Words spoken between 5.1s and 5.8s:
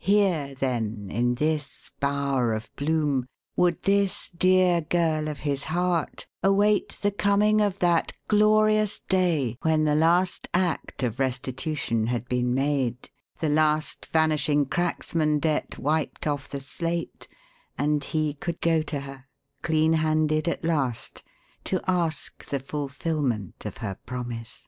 of his